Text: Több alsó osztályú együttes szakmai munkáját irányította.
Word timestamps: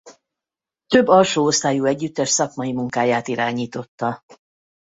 Több 0.87 1.07
alsó 1.07 1.43
osztályú 1.45 1.85
együttes 1.85 2.29
szakmai 2.29 2.73
munkáját 2.73 3.27
irányította. 3.27 4.23